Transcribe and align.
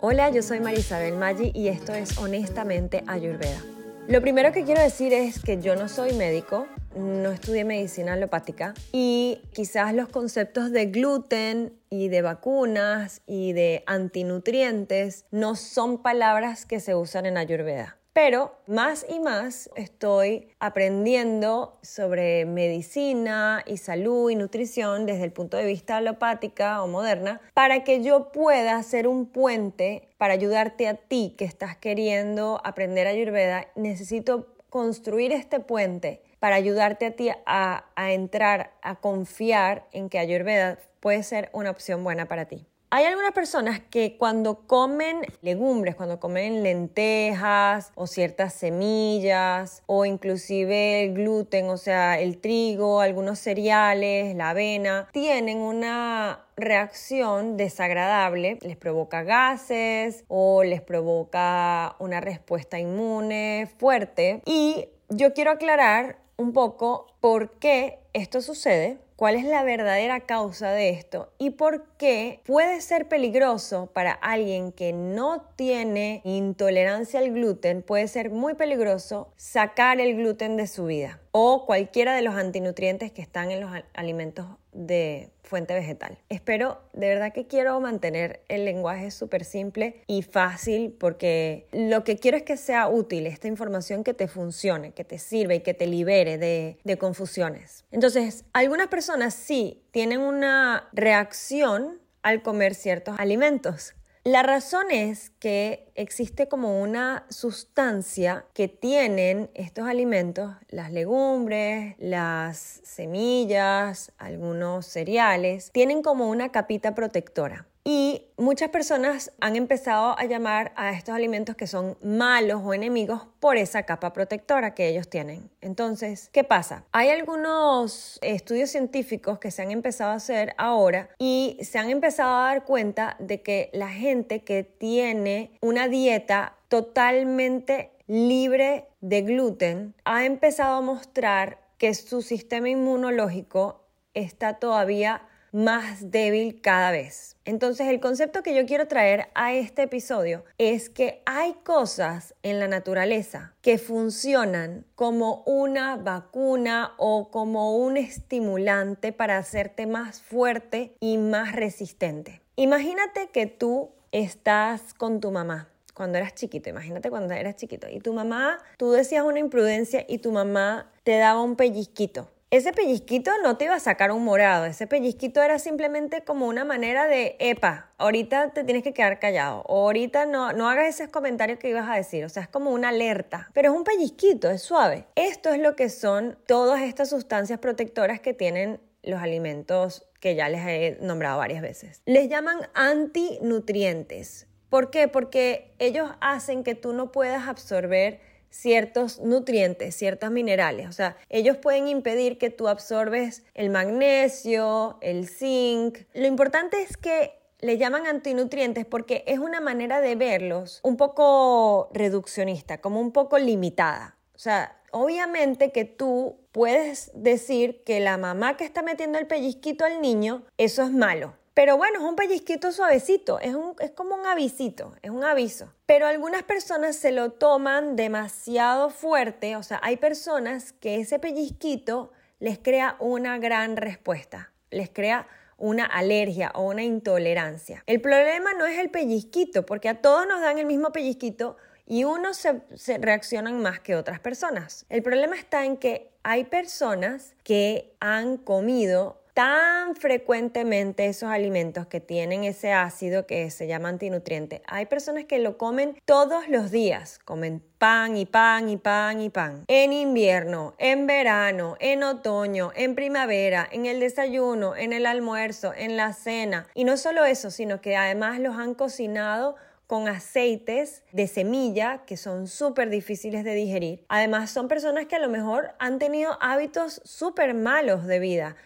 Hola, 0.00 0.30
yo 0.30 0.42
soy 0.42 0.58
Marisabel 0.58 1.16
Maggi 1.16 1.52
y 1.54 1.68
esto 1.68 1.92
es 1.92 2.18
Honestamente 2.18 3.04
Ayurveda. 3.06 3.62
Lo 4.08 4.20
primero 4.20 4.50
que 4.50 4.64
quiero 4.64 4.82
decir 4.82 5.12
es 5.12 5.40
que 5.40 5.60
yo 5.60 5.76
no 5.76 5.88
soy 5.88 6.12
médico, 6.14 6.66
no 6.96 7.30
estudié 7.30 7.64
medicina 7.64 8.14
alopática 8.14 8.74
y 8.90 9.40
quizás 9.52 9.94
los 9.94 10.08
conceptos 10.08 10.72
de 10.72 10.86
gluten 10.86 11.78
y 11.88 12.08
de 12.08 12.22
vacunas 12.22 13.22
y 13.26 13.52
de 13.52 13.84
antinutrientes 13.86 15.26
no 15.30 15.54
son 15.54 16.02
palabras 16.02 16.66
que 16.66 16.80
se 16.80 16.96
usan 16.96 17.26
en 17.26 17.36
Ayurveda. 17.36 18.01
Pero 18.12 18.52
más 18.66 19.06
y 19.08 19.20
más 19.20 19.70
estoy 19.74 20.48
aprendiendo 20.58 21.78
sobre 21.80 22.44
medicina 22.44 23.64
y 23.66 23.78
salud 23.78 24.30
y 24.30 24.36
nutrición 24.36 25.06
desde 25.06 25.24
el 25.24 25.32
punto 25.32 25.56
de 25.56 25.64
vista 25.64 25.96
alopática 25.96 26.82
o 26.82 26.88
moderna 26.88 27.40
para 27.54 27.84
que 27.84 28.02
yo 28.02 28.30
pueda 28.30 28.76
hacer 28.76 29.08
un 29.08 29.24
puente 29.24 30.10
para 30.18 30.34
ayudarte 30.34 30.88
a 30.88 30.94
ti 30.94 31.34
que 31.38 31.46
estás 31.46 31.76
queriendo 31.78 32.60
aprender 32.64 33.06
ayurveda. 33.06 33.68
Necesito 33.76 34.54
construir 34.68 35.32
este 35.32 35.60
puente 35.60 36.22
para 36.38 36.56
ayudarte 36.56 37.06
a 37.06 37.10
ti 37.12 37.30
a, 37.46 37.86
a 37.94 38.12
entrar, 38.12 38.72
a 38.82 38.96
confiar 38.96 39.86
en 39.92 40.10
que 40.10 40.18
ayurveda 40.18 40.78
puede 41.00 41.22
ser 41.22 41.48
una 41.54 41.70
opción 41.70 42.04
buena 42.04 42.28
para 42.28 42.44
ti. 42.44 42.66
Hay 42.94 43.06
algunas 43.06 43.32
personas 43.32 43.80
que 43.80 44.18
cuando 44.18 44.66
comen 44.66 45.22
legumbres, 45.40 45.94
cuando 45.94 46.20
comen 46.20 46.62
lentejas 46.62 47.90
o 47.94 48.06
ciertas 48.06 48.52
semillas 48.52 49.82
o 49.86 50.04
inclusive 50.04 51.04
el 51.04 51.14
gluten, 51.14 51.70
o 51.70 51.78
sea, 51.78 52.20
el 52.20 52.36
trigo, 52.36 53.00
algunos 53.00 53.38
cereales, 53.38 54.36
la 54.36 54.50
avena, 54.50 55.08
tienen 55.10 55.56
una 55.56 56.44
reacción 56.54 57.56
desagradable, 57.56 58.58
les 58.60 58.76
provoca 58.76 59.22
gases 59.22 60.24
o 60.28 60.62
les 60.62 60.82
provoca 60.82 61.96
una 61.98 62.20
respuesta 62.20 62.78
inmune 62.78 63.70
fuerte. 63.78 64.42
Y 64.44 64.90
yo 65.08 65.32
quiero 65.32 65.52
aclarar 65.52 66.18
un 66.36 66.52
poco 66.52 67.06
por 67.20 67.52
qué 67.52 68.00
esto 68.12 68.42
sucede 68.42 68.98
cuál 69.16 69.36
es 69.36 69.44
la 69.44 69.62
verdadera 69.62 70.20
causa 70.20 70.70
de 70.70 70.90
esto 70.90 71.32
y 71.38 71.50
por 71.50 71.84
qué 71.96 72.40
puede 72.44 72.80
ser 72.80 73.08
peligroso 73.08 73.90
para 73.92 74.12
alguien 74.12 74.72
que 74.72 74.92
no 74.92 75.42
tiene 75.56 76.20
intolerancia 76.24 77.20
al 77.20 77.32
gluten, 77.32 77.82
puede 77.82 78.08
ser 78.08 78.30
muy 78.30 78.54
peligroso 78.54 79.32
sacar 79.36 80.00
el 80.00 80.16
gluten 80.16 80.56
de 80.56 80.66
su 80.66 80.86
vida 80.86 81.21
o 81.32 81.64
cualquiera 81.66 82.14
de 82.14 82.22
los 82.22 82.34
antinutrientes 82.34 83.10
que 83.10 83.22
están 83.22 83.50
en 83.50 83.60
los 83.60 83.70
alimentos 83.94 84.46
de 84.72 85.30
fuente 85.42 85.74
vegetal. 85.74 86.18
Espero, 86.28 86.80
de 86.92 87.08
verdad 87.08 87.32
que 87.32 87.46
quiero 87.46 87.78
mantener 87.80 88.42
el 88.48 88.64
lenguaje 88.64 89.10
súper 89.10 89.44
simple 89.44 90.02
y 90.06 90.22
fácil 90.22 90.94
porque 90.98 91.66
lo 91.72 92.04
que 92.04 92.16
quiero 92.16 92.36
es 92.36 92.42
que 92.42 92.56
sea 92.56 92.88
útil, 92.88 93.26
esta 93.26 93.48
información 93.48 94.04
que 94.04 94.14
te 94.14 94.28
funcione, 94.28 94.92
que 94.92 95.04
te 95.04 95.18
sirva 95.18 95.54
y 95.54 95.60
que 95.60 95.74
te 95.74 95.86
libere 95.86 96.38
de, 96.38 96.78
de 96.84 96.98
confusiones. 96.98 97.84
Entonces, 97.90 98.44
algunas 98.52 98.88
personas 98.88 99.34
sí 99.34 99.82
tienen 99.90 100.20
una 100.20 100.88
reacción 100.92 102.00
al 102.22 102.42
comer 102.42 102.74
ciertos 102.74 103.16
alimentos. 103.18 103.94
La 104.24 104.44
razón 104.44 104.92
es 104.92 105.30
que 105.40 105.90
existe 105.96 106.46
como 106.46 106.80
una 106.80 107.26
sustancia 107.28 108.44
que 108.54 108.68
tienen 108.68 109.50
estos 109.54 109.88
alimentos, 109.88 110.54
las 110.68 110.92
legumbres, 110.92 111.96
las 111.98 112.80
semillas, 112.84 114.12
algunos 114.18 114.86
cereales, 114.86 115.72
tienen 115.72 116.02
como 116.02 116.30
una 116.30 116.50
capita 116.52 116.94
protectora. 116.94 117.66
Y 117.84 118.28
muchas 118.36 118.70
personas 118.70 119.32
han 119.40 119.56
empezado 119.56 120.16
a 120.16 120.24
llamar 120.24 120.72
a 120.76 120.92
estos 120.92 121.14
alimentos 121.14 121.56
que 121.56 121.66
son 121.66 121.96
malos 122.00 122.62
o 122.64 122.74
enemigos 122.74 123.26
por 123.40 123.56
esa 123.56 123.82
capa 123.82 124.12
protectora 124.12 124.72
que 124.72 124.88
ellos 124.88 125.08
tienen. 125.08 125.50
Entonces, 125.60 126.30
¿qué 126.32 126.44
pasa? 126.44 126.84
Hay 126.92 127.08
algunos 127.08 128.20
estudios 128.22 128.70
científicos 128.70 129.40
que 129.40 129.50
se 129.50 129.62
han 129.62 129.72
empezado 129.72 130.12
a 130.12 130.16
hacer 130.16 130.54
ahora 130.58 131.10
y 131.18 131.58
se 131.62 131.78
han 131.78 131.90
empezado 131.90 132.36
a 132.36 132.44
dar 132.44 132.64
cuenta 132.64 133.16
de 133.18 133.42
que 133.42 133.68
la 133.72 133.88
gente 133.88 134.44
que 134.44 134.62
tiene 134.62 135.58
una 135.60 135.88
dieta 135.88 136.56
totalmente 136.68 137.90
libre 138.06 138.86
de 139.00 139.22
gluten 139.22 139.94
ha 140.04 140.24
empezado 140.24 140.76
a 140.76 140.80
mostrar 140.82 141.58
que 141.78 141.94
su 141.94 142.22
sistema 142.22 142.68
inmunológico 142.68 143.82
está 144.14 144.60
todavía 144.60 145.22
más 145.52 146.10
débil 146.10 146.60
cada 146.60 146.90
vez. 146.90 147.36
Entonces 147.44 147.88
el 147.88 148.00
concepto 148.00 148.42
que 148.42 148.54
yo 148.54 148.66
quiero 148.66 148.88
traer 148.88 149.28
a 149.34 149.52
este 149.52 149.82
episodio 149.82 150.44
es 150.58 150.88
que 150.88 151.22
hay 151.26 151.54
cosas 151.64 152.34
en 152.42 152.58
la 152.58 152.68
naturaleza 152.68 153.54
que 153.60 153.78
funcionan 153.78 154.86
como 154.94 155.42
una 155.44 155.96
vacuna 155.96 156.94
o 156.96 157.30
como 157.30 157.76
un 157.76 157.96
estimulante 157.96 159.12
para 159.12 159.38
hacerte 159.38 159.86
más 159.86 160.22
fuerte 160.22 160.94
y 161.00 161.18
más 161.18 161.52
resistente. 161.52 162.40
Imagínate 162.56 163.28
que 163.32 163.46
tú 163.46 163.90
estás 164.10 164.94
con 164.94 165.20
tu 165.20 165.30
mamá 165.30 165.68
cuando 165.94 166.16
eras 166.16 166.34
chiquito, 166.34 166.70
imagínate 166.70 167.10
cuando 167.10 167.34
eras 167.34 167.56
chiquito, 167.56 167.86
y 167.90 168.00
tu 168.00 168.14
mamá, 168.14 168.58
tú 168.78 168.92
decías 168.92 169.24
una 169.24 169.38
imprudencia 169.38 170.06
y 170.08 170.18
tu 170.18 170.32
mamá 170.32 170.90
te 171.02 171.18
daba 171.18 171.42
un 171.42 171.54
pellizquito 171.54 172.31
ese 172.52 172.74
pellizquito 172.74 173.30
no 173.42 173.56
te 173.56 173.64
iba 173.64 173.74
a 173.74 173.80
sacar 173.80 174.12
un 174.12 174.22
morado, 174.24 174.66
ese 174.66 174.86
pellizquito 174.86 175.42
era 175.42 175.58
simplemente 175.58 176.22
como 176.22 176.46
una 176.46 176.66
manera 176.66 177.06
de, 177.06 177.34
epa, 177.38 177.90
ahorita 177.96 178.50
te 178.50 178.62
tienes 178.62 178.82
que 178.82 178.92
quedar 178.92 179.18
callado, 179.18 179.62
o 179.66 179.84
ahorita 179.84 180.26
no, 180.26 180.52
no 180.52 180.68
hagas 180.68 181.00
esos 181.00 181.10
comentarios 181.10 181.58
que 181.58 181.70
ibas 181.70 181.88
a 181.88 181.94
decir, 181.94 182.26
o 182.26 182.28
sea, 182.28 182.42
es 182.42 182.50
como 182.50 182.70
una 182.70 182.90
alerta, 182.90 183.48
pero 183.54 183.70
es 183.70 183.76
un 183.76 183.84
pellizquito, 183.84 184.50
es 184.50 184.60
suave. 184.60 185.06
Esto 185.14 185.48
es 185.48 185.60
lo 185.60 185.76
que 185.76 185.88
son 185.88 186.36
todas 186.46 186.82
estas 186.82 187.08
sustancias 187.08 187.58
protectoras 187.58 188.20
que 188.20 188.34
tienen 188.34 188.82
los 189.02 189.22
alimentos 189.22 190.06
que 190.20 190.34
ya 190.34 190.50
les 190.50 190.60
he 190.66 190.98
nombrado 191.00 191.38
varias 191.38 191.62
veces. 191.62 192.02
Les 192.04 192.28
llaman 192.28 192.58
antinutrientes. 192.74 194.46
¿Por 194.68 194.90
qué? 194.90 195.08
Porque 195.08 195.74
ellos 195.78 196.10
hacen 196.20 196.64
que 196.64 196.74
tú 196.74 196.92
no 196.92 197.12
puedas 197.12 197.48
absorber 197.48 198.20
ciertos 198.52 199.18
nutrientes, 199.20 199.96
ciertos 199.96 200.30
minerales. 200.30 200.88
O 200.88 200.92
sea, 200.92 201.16
ellos 201.28 201.56
pueden 201.56 201.88
impedir 201.88 202.38
que 202.38 202.50
tú 202.50 202.68
absorbes 202.68 203.42
el 203.54 203.70
magnesio, 203.70 204.98
el 205.00 205.26
zinc. 205.26 205.98
Lo 206.14 206.26
importante 206.26 206.82
es 206.82 206.96
que 206.96 207.32
le 207.60 207.78
llaman 207.78 208.06
antinutrientes 208.06 208.84
porque 208.84 209.24
es 209.26 209.38
una 209.38 209.60
manera 209.60 210.00
de 210.00 210.14
verlos 210.14 210.80
un 210.82 210.96
poco 210.96 211.90
reduccionista, 211.94 212.80
como 212.80 213.00
un 213.00 213.12
poco 213.12 213.38
limitada. 213.38 214.16
O 214.34 214.38
sea, 214.38 214.76
obviamente 214.90 215.72
que 215.72 215.84
tú 215.84 216.40
puedes 216.52 217.10
decir 217.14 217.82
que 217.84 218.00
la 218.00 218.18
mamá 218.18 218.56
que 218.56 218.64
está 218.64 218.82
metiendo 218.82 219.18
el 219.18 219.26
pellizquito 219.26 219.84
al 219.84 220.00
niño, 220.00 220.44
eso 220.58 220.82
es 220.82 220.90
malo. 220.90 221.34
Pero 221.54 221.76
bueno, 221.76 221.98
es 221.98 222.04
un 222.04 222.16
pellizquito 222.16 222.72
suavecito, 222.72 223.38
es, 223.38 223.54
un, 223.54 223.74
es 223.78 223.90
como 223.90 224.14
un 224.14 224.26
avisito, 224.26 224.94
es 225.02 225.10
un 225.10 225.22
aviso. 225.22 225.72
Pero 225.84 226.06
algunas 226.06 226.42
personas 226.44 226.96
se 226.96 227.12
lo 227.12 227.32
toman 227.32 227.94
demasiado 227.94 228.88
fuerte, 228.88 229.56
o 229.56 229.62
sea, 229.62 229.78
hay 229.82 229.98
personas 229.98 230.72
que 230.72 230.96
ese 230.96 231.18
pellizquito 231.18 232.12
les 232.38 232.58
crea 232.58 232.96
una 233.00 233.38
gran 233.38 233.76
respuesta, 233.76 234.50
les 234.70 234.88
crea 234.88 235.28
una 235.58 235.84
alergia 235.84 236.50
o 236.54 236.62
una 236.62 236.82
intolerancia. 236.82 237.84
El 237.86 238.00
problema 238.00 238.54
no 238.54 238.66
es 238.66 238.78
el 238.78 238.90
pellizquito, 238.90 239.64
porque 239.64 239.88
a 239.88 240.00
todos 240.00 240.26
nos 240.26 240.40
dan 240.40 240.58
el 240.58 240.66
mismo 240.66 240.90
pellizquito 240.90 241.56
y 241.86 242.04
unos 242.04 242.36
se, 242.36 242.62
se, 242.74 242.98
reaccionan 242.98 243.60
más 243.60 243.78
que 243.78 243.94
otras 243.94 244.18
personas. 244.18 244.86
El 244.88 245.02
problema 245.02 245.36
está 245.36 245.64
en 245.64 245.76
que 245.76 246.10
hay 246.22 246.44
personas 246.44 247.34
que 247.44 247.94
han 248.00 248.38
comido 248.38 249.21
tan 249.34 249.96
frecuentemente 249.96 251.06
esos 251.06 251.30
alimentos 251.30 251.86
que 251.86 252.00
tienen 252.00 252.44
ese 252.44 252.72
ácido 252.72 253.26
que 253.26 253.50
se 253.50 253.66
llama 253.66 253.88
antinutriente. 253.88 254.62
Hay 254.66 254.86
personas 254.86 255.24
que 255.24 255.38
lo 255.38 255.56
comen 255.56 255.96
todos 256.04 256.48
los 256.48 256.70
días, 256.70 257.18
comen 257.24 257.62
pan 257.78 258.16
y 258.16 258.26
pan 258.26 258.68
y 258.68 258.76
pan 258.76 259.20
y 259.20 259.30
pan. 259.30 259.64
En 259.68 259.92
invierno, 259.92 260.74
en 260.78 261.06
verano, 261.06 261.76
en 261.80 262.02
otoño, 262.02 262.72
en 262.74 262.94
primavera, 262.94 263.66
en 263.70 263.86
el 263.86 264.00
desayuno, 264.00 264.76
en 264.76 264.92
el 264.92 265.06
almuerzo, 265.06 265.72
en 265.74 265.96
la 265.96 266.12
cena. 266.12 266.68
Y 266.74 266.84
no 266.84 266.96
solo 266.96 267.24
eso, 267.24 267.50
sino 267.50 267.80
que 267.80 267.96
además 267.96 268.38
los 268.38 268.56
han 268.56 268.74
cocinado 268.74 269.56
con 269.86 270.08
aceites 270.08 271.02
de 271.12 271.26
semilla 271.26 272.02
que 272.06 272.16
son 272.16 272.48
súper 272.48 272.88
difíciles 272.88 273.44
de 273.44 273.54
digerir. 273.54 274.04
Además 274.08 274.50
son 274.50 274.68
personas 274.68 275.06
que 275.06 275.16
a 275.16 275.18
lo 275.18 275.28
mejor 275.28 275.74
han 275.78 275.98
tenido 275.98 276.38
hábitos 276.40 277.02
súper 277.04 277.52
malos 277.54 278.06
de 278.06 278.18
vida 278.18 278.56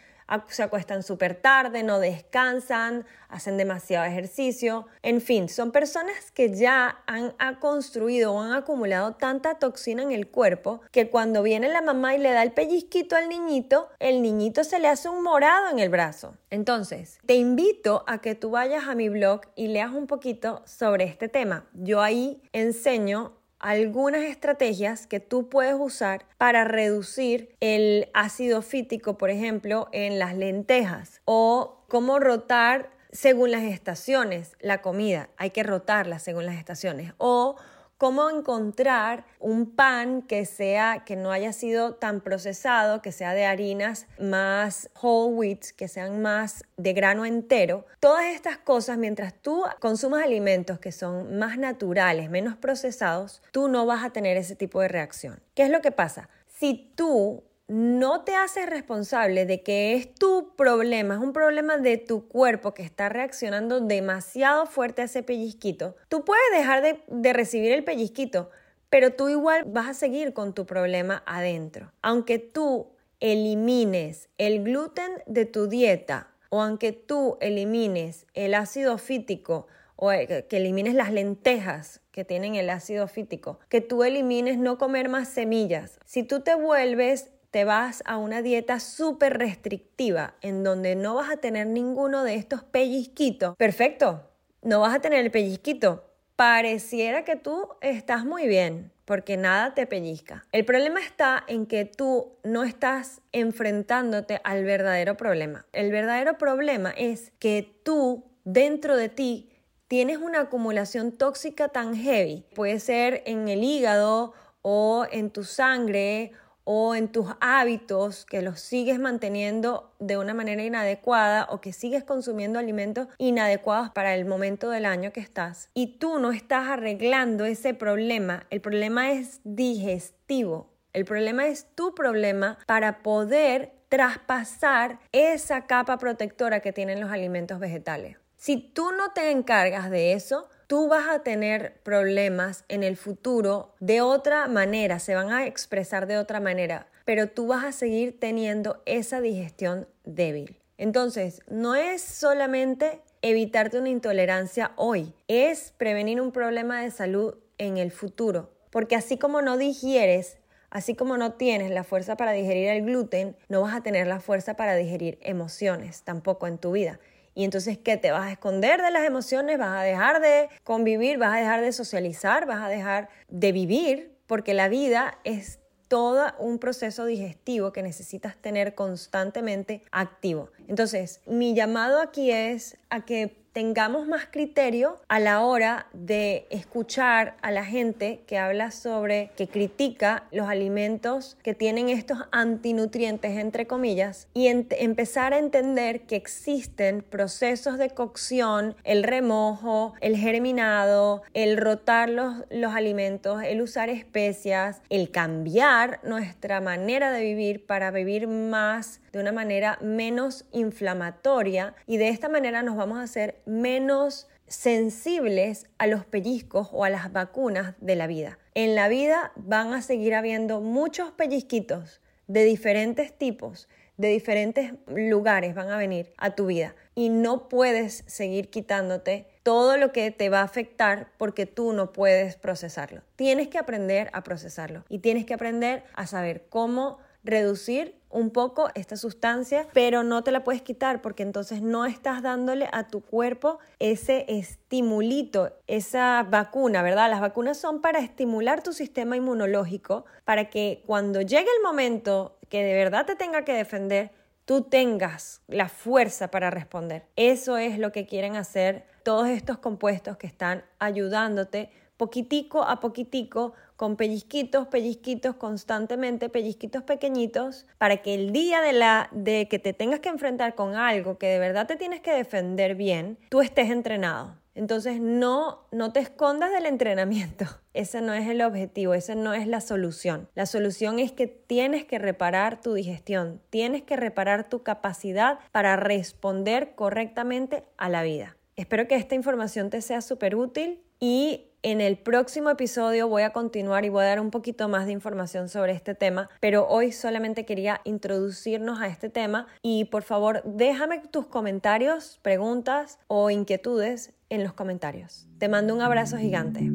se 0.48 0.62
acuestan 0.62 1.02
súper 1.02 1.34
tarde, 1.34 1.82
no 1.82 1.98
descansan, 1.98 3.06
hacen 3.28 3.56
demasiado 3.56 4.04
ejercicio. 4.04 4.86
En 5.02 5.20
fin, 5.20 5.48
son 5.48 5.72
personas 5.72 6.30
que 6.32 6.54
ya 6.54 7.02
han, 7.06 7.34
construido 7.60 8.34
o 8.34 8.40
han 8.40 8.52
acumulado 8.52 9.14
tanta 9.14 9.58
toxina 9.58 10.02
en 10.02 10.12
el 10.12 10.28
cuerpo 10.28 10.80
que 10.90 11.10
cuando 11.10 11.42
viene 11.42 11.68
la 11.68 11.82
mamá 11.82 12.14
y 12.14 12.18
le 12.18 12.32
da 12.32 12.42
el 12.42 12.52
pellizquito 12.52 13.16
al 13.16 13.28
niñito, 13.28 13.88
el 13.98 14.22
niñito 14.22 14.64
se 14.64 14.78
le 14.78 14.88
hace 14.88 15.08
un 15.08 15.22
morado 15.22 15.68
en 15.70 15.78
el 15.78 15.88
brazo. 15.88 16.36
Entonces, 16.50 17.18
te 17.26 17.34
invito 17.34 18.04
a 18.06 18.18
que 18.18 18.34
tú 18.34 18.50
vayas 18.50 18.88
a 18.88 18.94
mi 18.94 19.08
blog 19.08 19.42
y 19.54 19.68
leas 19.68 19.92
un 19.92 20.06
poquito 20.06 20.62
sobre 20.66 21.04
este 21.04 21.28
tema. 21.28 21.66
Yo 21.72 22.02
ahí 22.02 22.42
enseño 22.52 23.35
algunas 23.58 24.22
estrategias 24.22 25.06
que 25.06 25.20
tú 25.20 25.48
puedes 25.48 25.74
usar 25.78 26.26
para 26.38 26.64
reducir 26.64 27.56
el 27.60 28.08
ácido 28.14 28.62
fítico, 28.62 29.18
por 29.18 29.30
ejemplo, 29.30 29.88
en 29.92 30.18
las 30.18 30.36
lentejas 30.36 31.20
o 31.24 31.84
cómo 31.88 32.18
rotar 32.18 32.90
según 33.12 33.50
las 33.50 33.62
estaciones 33.62 34.52
la 34.60 34.82
comida. 34.82 35.30
Hay 35.36 35.50
que 35.50 35.62
rotarla 35.62 36.18
según 36.18 36.46
las 36.46 36.56
estaciones 36.56 37.14
o 37.18 37.56
cómo 37.98 38.28
encontrar 38.30 39.24
un 39.40 39.74
pan 39.74 40.22
que 40.22 40.44
sea 40.44 41.04
que 41.04 41.16
no 41.16 41.32
haya 41.32 41.52
sido 41.52 41.94
tan 41.94 42.20
procesado, 42.20 43.02
que 43.02 43.12
sea 43.12 43.32
de 43.32 43.46
harinas 43.46 44.06
más 44.18 44.90
whole 45.00 45.34
wheat, 45.34 45.64
que 45.76 45.88
sean 45.88 46.20
más 46.20 46.64
de 46.76 46.92
grano 46.92 47.24
entero. 47.24 47.86
Todas 48.00 48.26
estas 48.26 48.58
cosas, 48.58 48.98
mientras 48.98 49.34
tú 49.34 49.64
consumas 49.80 50.24
alimentos 50.24 50.78
que 50.78 50.92
son 50.92 51.38
más 51.38 51.58
naturales, 51.58 52.30
menos 52.30 52.56
procesados, 52.56 53.42
tú 53.52 53.68
no 53.68 53.86
vas 53.86 54.04
a 54.04 54.10
tener 54.10 54.36
ese 54.36 54.56
tipo 54.56 54.80
de 54.80 54.88
reacción. 54.88 55.40
¿Qué 55.54 55.62
es 55.62 55.70
lo 55.70 55.80
que 55.80 55.92
pasa? 55.92 56.28
Si 56.48 56.92
tú 56.96 57.44
no 57.68 58.22
te 58.22 58.36
haces 58.36 58.68
responsable 58.68 59.44
de 59.44 59.62
que 59.62 59.94
es 59.94 60.14
tu 60.14 60.54
problema, 60.56 61.14
es 61.14 61.20
un 61.20 61.32
problema 61.32 61.78
de 61.78 61.96
tu 61.96 62.28
cuerpo 62.28 62.74
que 62.74 62.82
está 62.82 63.08
reaccionando 63.08 63.80
demasiado 63.80 64.66
fuerte 64.66 65.02
a 65.02 65.06
ese 65.06 65.22
pellizquito, 65.22 65.96
tú 66.08 66.24
puedes 66.24 66.44
dejar 66.52 66.82
de, 67.08 67.32
recibir 67.32 67.72
el 67.72 67.82
pellizquito, 67.82 68.50
pero 68.88 69.12
tú 69.14 69.28
igual 69.28 69.64
vas 69.66 69.88
a 69.88 69.94
seguir 69.94 70.32
con 70.32 70.54
tu 70.54 70.64
problema 70.64 71.24
adentro. 71.26 71.92
Aunque 72.02 72.38
tú 72.38 72.92
elimines 73.18 74.28
el 74.38 74.62
gluten 74.62 75.10
de 75.26 75.44
tu 75.44 75.66
dieta 75.66 76.28
o 76.50 76.62
aunque 76.62 76.92
tú 76.92 77.36
elimines 77.40 78.26
el 78.34 78.54
ácido 78.54 78.96
fítico 78.98 79.66
o 79.96 80.10
que 80.10 80.56
elimines 80.56 80.94
las 80.94 81.10
lentejas 81.10 82.00
que 82.12 82.24
tienen 82.24 82.54
el 82.54 82.70
ácido 82.70 83.08
fítico, 83.08 83.58
que 83.68 83.80
tú 83.80 84.04
elimines 84.04 84.58
no 84.58 84.78
comer 84.78 85.08
más 85.08 85.28
semillas. 85.28 85.98
Si 86.04 86.22
tú 86.22 86.40
te 86.40 86.54
vuelves 86.54 87.30
te 87.50 87.64
vas 87.64 88.02
a 88.06 88.16
una 88.16 88.42
dieta 88.42 88.80
súper 88.80 89.38
restrictiva 89.38 90.34
en 90.40 90.64
donde 90.64 90.96
no 90.96 91.14
vas 91.14 91.30
a 91.30 91.36
tener 91.36 91.66
ninguno 91.66 92.24
de 92.24 92.34
estos 92.34 92.62
pellizquitos, 92.62 93.56
perfecto, 93.56 94.22
no 94.62 94.80
vas 94.80 94.94
a 94.94 95.00
tener 95.00 95.20
el 95.20 95.30
pellizquito. 95.30 96.04
Pareciera 96.34 97.24
que 97.24 97.36
tú 97.36 97.68
estás 97.80 98.26
muy 98.26 98.46
bien 98.46 98.92
porque 99.06 99.36
nada 99.36 99.72
te 99.74 99.86
pellizca. 99.86 100.44
El 100.52 100.64
problema 100.64 101.00
está 101.00 101.44
en 101.46 101.66
que 101.66 101.84
tú 101.84 102.36
no 102.42 102.64
estás 102.64 103.22
enfrentándote 103.32 104.40
al 104.44 104.64
verdadero 104.64 105.16
problema. 105.16 105.64
El 105.72 105.92
verdadero 105.92 106.36
problema 106.36 106.90
es 106.90 107.32
que 107.38 107.80
tú 107.84 108.24
dentro 108.44 108.96
de 108.96 109.08
ti 109.08 109.50
tienes 109.88 110.18
una 110.18 110.40
acumulación 110.40 111.12
tóxica 111.12 111.68
tan 111.68 111.94
heavy. 111.96 112.44
Puede 112.54 112.80
ser 112.80 113.22
en 113.26 113.48
el 113.48 113.62
hígado 113.62 114.34
o 114.62 115.06
en 115.10 115.30
tu 115.30 115.44
sangre 115.44 116.32
o 116.68 116.96
en 116.96 117.08
tus 117.08 117.28
hábitos 117.40 118.26
que 118.26 118.42
los 118.42 118.58
sigues 118.60 118.98
manteniendo 118.98 119.92
de 120.00 120.18
una 120.18 120.34
manera 120.34 120.64
inadecuada 120.64 121.46
o 121.50 121.60
que 121.60 121.72
sigues 121.72 122.02
consumiendo 122.02 122.58
alimentos 122.58 123.06
inadecuados 123.18 123.90
para 123.90 124.14
el 124.16 124.24
momento 124.24 124.68
del 124.68 124.84
año 124.84 125.12
que 125.12 125.20
estás 125.20 125.70
y 125.74 125.98
tú 125.98 126.18
no 126.18 126.32
estás 126.32 126.68
arreglando 126.68 127.44
ese 127.44 127.72
problema, 127.72 128.46
el 128.50 128.60
problema 128.60 129.12
es 129.12 129.40
digestivo, 129.44 130.68
el 130.92 131.04
problema 131.04 131.46
es 131.46 131.68
tu 131.76 131.94
problema 131.94 132.58
para 132.66 133.02
poder 133.04 133.72
traspasar 133.88 134.98
esa 135.12 135.66
capa 135.66 135.98
protectora 135.98 136.58
que 136.58 136.72
tienen 136.72 137.00
los 137.00 137.12
alimentos 137.12 137.60
vegetales. 137.60 138.16
Si 138.36 138.56
tú 138.58 138.90
no 138.90 139.12
te 139.12 139.30
encargas 139.30 139.88
de 139.90 140.12
eso, 140.12 140.48
tú 140.66 140.88
vas 140.88 141.08
a 141.08 141.20
tener 141.20 141.80
problemas 141.82 142.64
en 142.68 142.82
el 142.82 142.96
futuro 142.96 143.74
de 143.80 144.00
otra 144.00 144.48
manera, 144.48 144.98
se 144.98 145.14
van 145.14 145.32
a 145.32 145.46
expresar 145.46 146.06
de 146.06 146.18
otra 146.18 146.40
manera, 146.40 146.88
pero 147.04 147.28
tú 147.28 147.46
vas 147.46 147.64
a 147.64 147.72
seguir 147.72 148.18
teniendo 148.18 148.82
esa 148.84 149.20
digestión 149.20 149.86
débil. 150.04 150.58
Entonces, 150.78 151.42
no 151.48 151.74
es 151.74 152.02
solamente 152.02 153.00
evitarte 153.22 153.78
una 153.78 153.88
intolerancia 153.88 154.72
hoy, 154.76 155.14
es 155.28 155.72
prevenir 155.78 156.20
un 156.20 156.32
problema 156.32 156.82
de 156.82 156.90
salud 156.90 157.34
en 157.58 157.78
el 157.78 157.90
futuro, 157.90 158.50
porque 158.70 158.96
así 158.96 159.18
como 159.18 159.40
no 159.40 159.56
digieres, 159.56 160.38
así 160.68 160.94
como 160.94 161.16
no 161.16 161.32
tienes 161.34 161.70
la 161.70 161.84
fuerza 161.84 162.16
para 162.16 162.32
digerir 162.32 162.68
el 162.68 162.84
gluten, 162.84 163.36
no 163.48 163.62
vas 163.62 163.74
a 163.74 163.82
tener 163.82 164.06
la 164.06 164.20
fuerza 164.20 164.54
para 164.54 164.74
digerir 164.74 165.18
emociones 165.22 166.02
tampoco 166.02 166.46
en 166.46 166.58
tu 166.58 166.72
vida. 166.72 167.00
Y 167.36 167.44
entonces, 167.44 167.76
¿qué? 167.76 167.98
¿Te 167.98 168.12
vas 168.12 168.28
a 168.28 168.32
esconder 168.32 168.80
de 168.80 168.90
las 168.90 169.04
emociones? 169.04 169.58
¿Vas 169.58 169.78
a 169.78 169.82
dejar 169.82 170.22
de 170.22 170.48
convivir? 170.64 171.18
¿Vas 171.18 171.34
a 171.34 171.36
dejar 171.36 171.60
de 171.60 171.70
socializar? 171.70 172.46
¿Vas 172.46 172.62
a 172.62 172.68
dejar 172.70 173.10
de 173.28 173.52
vivir? 173.52 174.16
Porque 174.26 174.54
la 174.54 174.68
vida 174.68 175.18
es 175.22 175.60
todo 175.86 176.32
un 176.38 176.58
proceso 176.58 177.04
digestivo 177.04 177.74
que 177.74 177.82
necesitas 177.82 178.38
tener 178.38 178.74
constantemente 178.74 179.84
activo. 179.92 180.50
Entonces, 180.66 181.20
mi 181.26 181.54
llamado 181.54 182.00
aquí 182.00 182.30
es 182.30 182.78
a 182.88 183.04
que 183.04 183.45
tengamos 183.56 184.06
más 184.06 184.26
criterio 184.30 185.00
a 185.08 185.18
la 185.18 185.40
hora 185.40 185.86
de 185.94 186.46
escuchar 186.50 187.38
a 187.40 187.50
la 187.50 187.64
gente 187.64 188.20
que 188.26 188.36
habla 188.36 188.70
sobre, 188.70 189.30
que 189.34 189.48
critica 189.48 190.24
los 190.30 190.46
alimentos 190.46 191.38
que 191.42 191.54
tienen 191.54 191.88
estos 191.88 192.18
antinutrientes, 192.32 193.38
entre 193.38 193.66
comillas, 193.66 194.28
y 194.34 194.48
empezar 194.48 195.32
a 195.32 195.38
entender 195.38 196.02
que 196.02 196.16
existen 196.16 197.00
procesos 197.00 197.78
de 197.78 197.88
cocción, 197.88 198.76
el 198.84 199.02
remojo, 199.02 199.94
el 200.02 200.18
germinado, 200.18 201.22
el 201.32 201.56
rotar 201.56 202.10
los, 202.10 202.34
los 202.50 202.74
alimentos, 202.74 203.42
el 203.42 203.62
usar 203.62 203.88
especias, 203.88 204.82
el 204.90 205.10
cambiar 205.10 206.00
nuestra 206.02 206.60
manera 206.60 207.10
de 207.10 207.22
vivir 207.22 207.64
para 207.64 207.90
vivir 207.90 208.28
más 208.28 209.00
de 209.16 209.22
una 209.22 209.32
manera 209.32 209.78
menos 209.80 210.44
inflamatoria 210.52 211.74
y 211.86 211.96
de 211.96 212.10
esta 212.10 212.28
manera 212.28 212.62
nos 212.62 212.76
vamos 212.76 212.98
a 212.98 213.04
hacer 213.04 213.40
menos 213.46 214.28
sensibles 214.46 215.66
a 215.78 215.86
los 215.86 216.04
pellizcos 216.04 216.68
o 216.70 216.84
a 216.84 216.90
las 216.90 217.10
vacunas 217.10 217.74
de 217.80 217.96
la 217.96 218.06
vida. 218.06 218.38
En 218.54 218.74
la 218.74 218.88
vida 218.88 219.32
van 219.36 219.72
a 219.72 219.80
seguir 219.80 220.14
habiendo 220.14 220.60
muchos 220.60 221.12
pellizquitos 221.12 222.02
de 222.26 222.44
diferentes 222.44 223.16
tipos, 223.16 223.68
de 223.96 224.08
diferentes 224.08 224.74
lugares 224.86 225.54
van 225.54 225.70
a 225.70 225.78
venir 225.78 226.12
a 226.18 226.34
tu 226.34 226.44
vida 226.44 226.74
y 226.94 227.08
no 227.08 227.48
puedes 227.48 228.04
seguir 228.06 228.50
quitándote 228.50 229.28
todo 229.42 229.78
lo 229.78 229.92
que 229.92 230.10
te 230.10 230.28
va 230.28 230.40
a 230.40 230.44
afectar 230.44 231.08
porque 231.16 231.46
tú 231.46 231.72
no 231.72 231.94
puedes 231.94 232.36
procesarlo. 232.36 233.00
Tienes 233.16 233.48
que 233.48 233.56
aprender 233.56 234.10
a 234.12 234.22
procesarlo 234.22 234.84
y 234.90 234.98
tienes 234.98 235.24
que 235.24 235.32
aprender 235.32 235.84
a 235.94 236.06
saber 236.06 236.44
cómo 236.50 236.98
reducir 237.26 237.96
un 238.08 238.30
poco 238.30 238.70
esta 238.74 238.96
sustancia, 238.96 239.66
pero 239.74 240.02
no 240.02 240.22
te 240.24 240.30
la 240.30 240.42
puedes 240.42 240.62
quitar 240.62 241.02
porque 241.02 241.22
entonces 241.22 241.60
no 241.60 241.84
estás 241.84 242.22
dándole 242.22 242.68
a 242.72 242.88
tu 242.88 243.02
cuerpo 243.02 243.58
ese 243.78 244.24
estimulito, 244.28 245.52
esa 245.66 246.22
vacuna, 246.22 246.82
¿verdad? 246.82 247.10
Las 247.10 247.20
vacunas 247.20 247.58
son 247.58 247.82
para 247.82 247.98
estimular 247.98 248.62
tu 248.62 248.72
sistema 248.72 249.16
inmunológico, 249.16 250.06
para 250.24 250.48
que 250.48 250.82
cuando 250.86 251.20
llegue 251.20 251.48
el 251.58 251.62
momento 251.62 252.38
que 252.48 252.64
de 252.64 252.74
verdad 252.74 253.04
te 253.04 253.16
tenga 253.16 253.44
que 253.44 253.52
defender, 253.52 254.12
tú 254.46 254.62
tengas 254.62 255.42
la 255.48 255.68
fuerza 255.68 256.30
para 256.30 256.50
responder. 256.50 257.04
Eso 257.16 257.58
es 257.58 257.78
lo 257.78 257.92
que 257.92 258.06
quieren 258.06 258.36
hacer 258.36 258.86
todos 259.06 259.28
estos 259.28 259.58
compuestos 259.58 260.16
que 260.16 260.26
están 260.26 260.64
ayudándote 260.80 261.70
poquitico 261.96 262.64
a 262.64 262.80
poquitico, 262.80 263.52
con 263.76 263.94
pellizquitos, 263.94 264.66
pellizquitos 264.66 265.36
constantemente, 265.36 266.28
pellizquitos 266.28 266.82
pequeñitos, 266.82 267.66
para 267.78 267.98
que 267.98 268.14
el 268.14 268.32
día 268.32 268.60
de, 268.60 268.72
la, 268.72 269.08
de 269.12 269.46
que 269.46 269.60
te 269.60 269.72
tengas 269.72 270.00
que 270.00 270.08
enfrentar 270.08 270.56
con 270.56 270.74
algo 270.74 271.18
que 271.18 271.28
de 271.28 271.38
verdad 271.38 271.68
te 271.68 271.76
tienes 271.76 272.00
que 272.00 272.10
defender 272.10 272.74
bien, 272.74 273.16
tú 273.28 273.42
estés 273.42 273.70
entrenado. 273.70 274.34
Entonces 274.56 275.00
no, 275.00 275.68
no 275.70 275.92
te 275.92 276.00
escondas 276.00 276.50
del 276.50 276.66
entrenamiento. 276.66 277.44
Ese 277.74 278.00
no 278.00 278.12
es 278.12 278.26
el 278.26 278.42
objetivo, 278.42 278.92
esa 278.92 279.14
no 279.14 279.34
es 279.34 279.46
la 279.46 279.60
solución. 279.60 280.28
La 280.34 280.46
solución 280.46 280.98
es 280.98 281.12
que 281.12 281.28
tienes 281.28 281.84
que 281.84 282.00
reparar 282.00 282.60
tu 282.60 282.74
digestión, 282.74 283.40
tienes 283.50 283.82
que 283.82 283.94
reparar 283.94 284.48
tu 284.48 284.64
capacidad 284.64 285.38
para 285.52 285.76
responder 285.76 286.74
correctamente 286.74 287.62
a 287.76 287.88
la 287.88 288.02
vida. 288.02 288.36
Espero 288.56 288.88
que 288.88 288.96
esta 288.96 289.14
información 289.14 289.68
te 289.68 289.82
sea 289.82 290.00
súper 290.00 290.34
útil 290.34 290.82
y 290.98 291.50
en 291.62 291.82
el 291.82 291.98
próximo 291.98 292.48
episodio 292.48 293.06
voy 293.06 293.22
a 293.22 293.32
continuar 293.34 293.84
y 293.84 293.90
voy 293.90 294.04
a 294.04 294.06
dar 294.06 294.20
un 294.20 294.30
poquito 294.30 294.66
más 294.66 294.86
de 294.86 294.92
información 294.92 295.50
sobre 295.50 295.72
este 295.72 295.94
tema, 295.94 296.30
pero 296.40 296.66
hoy 296.66 296.90
solamente 296.90 297.44
quería 297.44 297.82
introducirnos 297.84 298.80
a 298.80 298.86
este 298.86 299.10
tema 299.10 299.46
y 299.60 299.84
por 299.84 300.04
favor 300.04 300.42
déjame 300.46 301.00
tus 301.10 301.26
comentarios, 301.26 302.18
preguntas 302.22 302.98
o 303.08 303.28
inquietudes 303.28 304.14
en 304.30 304.42
los 304.42 304.54
comentarios. 304.54 305.28
Te 305.36 305.48
mando 305.48 305.74
un 305.74 305.82
abrazo 305.82 306.16
gigante. 306.16 306.70